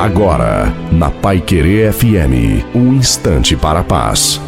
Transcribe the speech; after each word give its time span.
Agora, 0.00 0.74
na 0.90 1.10
Pai 1.10 1.42
Querer 1.42 1.92
FM, 1.92 2.64
um 2.74 2.94
instante 2.94 3.54
para 3.54 3.80
a 3.80 3.84
paz. 3.84 4.40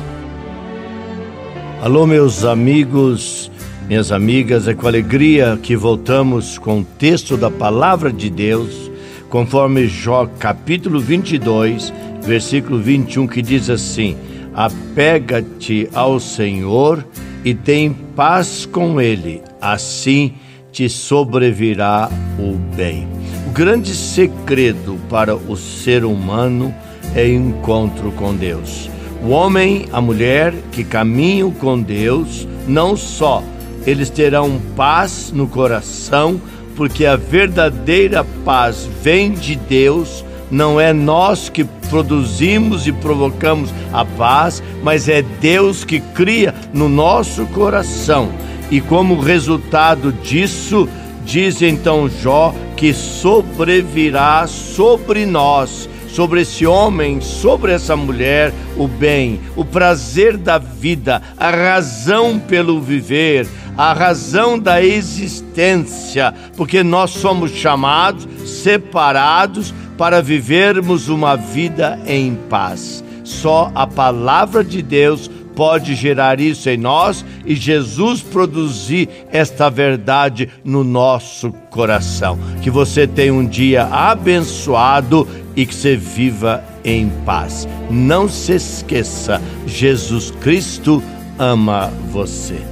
Alô, 1.82 2.06
meus 2.06 2.42
amigos, 2.42 3.50
minhas 3.86 4.10
amigas, 4.10 4.66
é 4.66 4.72
com 4.72 4.88
alegria 4.88 5.58
que 5.62 5.76
voltamos 5.76 6.56
com 6.56 6.80
o 6.80 6.84
texto 6.84 7.36
da 7.36 7.50
palavra 7.50 8.10
de 8.10 8.30
Deus, 8.30 8.90
conforme 9.28 9.86
Jó 9.88 10.26
capítulo 10.38 10.98
22, 10.98 11.92
versículo 12.22 12.78
21, 12.78 13.26
que 13.26 13.42
diz 13.42 13.68
assim: 13.68 14.16
Apega-te 14.54 15.86
ao 15.92 16.18
Senhor 16.18 17.06
e 17.44 17.52
tem 17.52 17.92
paz 18.16 18.64
com 18.64 18.98
Ele, 18.98 19.42
assim 19.60 20.32
te 20.72 20.88
sobrevirá 20.88 22.08
o 22.38 22.56
bem. 22.74 23.06
O 23.46 23.50
grande 23.50 23.94
segredo 23.94 24.98
para 25.10 25.36
o 25.36 25.56
ser 25.56 26.04
humano 26.04 26.74
é 27.14 27.28
encontro 27.28 28.10
com 28.12 28.34
Deus. 28.34 28.90
O 29.22 29.28
homem, 29.28 29.86
a 29.92 30.00
mulher 30.00 30.54
que 30.72 30.82
caminham 30.82 31.50
com 31.50 31.80
Deus, 31.80 32.48
não 32.66 32.96
só 32.96 33.42
eles 33.86 34.08
terão 34.08 34.60
paz 34.74 35.30
no 35.32 35.46
coração, 35.46 36.40
porque 36.74 37.04
a 37.04 37.16
verdadeira 37.16 38.24
paz 38.44 38.88
vem 39.02 39.32
de 39.32 39.54
Deus, 39.54 40.24
não 40.50 40.80
é 40.80 40.92
nós 40.92 41.48
que 41.48 41.64
produzimos 41.90 42.86
e 42.86 42.92
provocamos 42.92 43.70
a 43.92 44.04
paz, 44.04 44.62
mas 44.82 45.08
é 45.08 45.22
Deus 45.22 45.84
que 45.84 46.00
cria 46.00 46.54
no 46.72 46.88
nosso 46.88 47.44
coração. 47.46 48.30
E 48.72 48.80
como 48.80 49.20
resultado 49.20 50.10
disso, 50.10 50.88
diz 51.26 51.60
então 51.60 52.08
Jó 52.08 52.54
que 52.74 52.94
sobrevirá 52.94 54.46
sobre 54.46 55.26
nós, 55.26 55.90
sobre 56.08 56.40
esse 56.40 56.66
homem, 56.66 57.20
sobre 57.20 57.72
essa 57.72 57.94
mulher, 57.94 58.50
o 58.78 58.88
bem, 58.88 59.38
o 59.54 59.62
prazer 59.62 60.38
da 60.38 60.56
vida, 60.56 61.20
a 61.36 61.50
razão 61.50 62.38
pelo 62.38 62.80
viver, 62.80 63.46
a 63.76 63.92
razão 63.92 64.58
da 64.58 64.82
existência, 64.82 66.32
porque 66.56 66.82
nós 66.82 67.10
somos 67.10 67.50
chamados, 67.50 68.26
separados 68.46 69.74
para 69.98 70.22
vivermos 70.22 71.10
uma 71.10 71.36
vida 71.36 72.00
em 72.06 72.34
paz. 72.48 73.04
Só 73.22 73.70
a 73.74 73.86
palavra 73.86 74.64
de 74.64 74.80
Deus 74.80 75.30
pode 75.54 75.94
gerar 75.94 76.40
isso 76.40 76.68
em 76.68 76.76
nós 76.76 77.24
e 77.44 77.54
Jesus 77.54 78.22
produzir 78.22 79.08
esta 79.30 79.68
verdade 79.68 80.48
no 80.64 80.82
nosso 80.82 81.52
coração. 81.70 82.38
Que 82.62 82.70
você 82.70 83.06
tenha 83.06 83.34
um 83.34 83.46
dia 83.46 83.84
abençoado 83.84 85.28
e 85.54 85.66
que 85.66 85.74
você 85.74 85.96
viva 85.96 86.62
em 86.84 87.08
paz. 87.24 87.68
Não 87.90 88.28
se 88.28 88.54
esqueça, 88.54 89.40
Jesus 89.66 90.30
Cristo 90.30 91.02
ama 91.38 91.92
você. 92.10 92.71